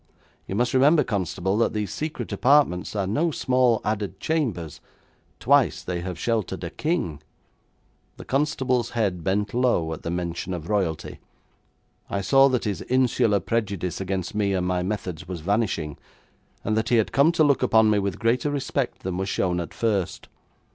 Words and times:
You 0.47 0.55
must 0.55 0.73
remember, 0.73 1.03
constable, 1.03 1.57
that 1.59 1.73
these 1.73 1.93
secret 1.93 2.31
apartments 2.31 2.95
are 2.95 3.05
no 3.05 3.29
small 3.29 3.81
added 3.85 4.19
chambers. 4.19 4.81
Twice 5.39 5.83
they 5.83 6.01
have 6.01 6.17
sheltered 6.17 6.63
a 6.63 6.71
king.' 6.71 7.21
The 8.17 8.25
constable's 8.25 8.89
head 8.97 9.23
bent 9.23 9.53
low 9.53 9.93
at 9.93 10.01
the 10.01 10.09
mention 10.09 10.55
of 10.55 10.69
royalty. 10.71 11.19
I 12.09 12.21
saw 12.21 12.49
that 12.49 12.63
his 12.63 12.81
insular 12.89 13.39
prejudice 13.39 14.01
against 14.01 14.33
me 14.33 14.53
and 14.55 14.65
my 14.65 14.81
methods 14.81 15.27
was 15.27 15.41
vanishing, 15.41 15.99
and 16.63 16.75
that 16.75 16.89
he 16.89 16.95
had 16.95 17.11
come 17.11 17.31
to 17.33 17.43
look 17.43 17.61
upon 17.61 17.91
me 17.91 17.99
with 17.99 18.17
greater 18.17 18.49
respect 18.49 19.03
than 19.03 19.17
was 19.17 19.29
shown 19.29 19.59
at 19.59 19.71
first. 19.71 20.27